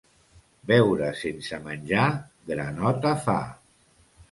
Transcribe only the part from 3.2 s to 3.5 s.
fa.